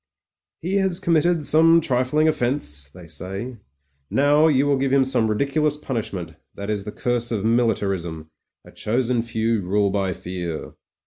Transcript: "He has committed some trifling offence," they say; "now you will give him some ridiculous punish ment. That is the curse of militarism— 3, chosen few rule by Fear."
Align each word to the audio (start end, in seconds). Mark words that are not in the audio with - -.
"He 0.63 0.77
has 0.77 0.99
committed 0.99 1.45
some 1.45 1.79
trifling 1.79 2.27
offence," 2.27 2.89
they 2.89 3.05
say; 3.05 3.57
"now 4.09 4.47
you 4.47 4.65
will 4.65 4.77
give 4.77 4.91
him 4.91 5.05
some 5.05 5.27
ridiculous 5.29 5.77
punish 5.77 6.11
ment. 6.11 6.39
That 6.55 6.71
is 6.71 6.85
the 6.85 6.91
curse 6.91 7.31
of 7.31 7.45
militarism— 7.45 8.31
3, 8.65 8.73
chosen 8.73 9.21
few 9.21 9.61
rule 9.61 9.91
by 9.91 10.13
Fear." 10.13 10.73